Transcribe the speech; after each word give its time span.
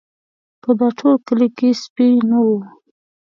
په 0.61 0.69
دا 0.79 0.87
ټول 0.97 1.15
کلي 1.27 1.47
کې 1.57 1.69
سپی 1.83 2.09
نه 2.29 2.39
و. 2.45 2.47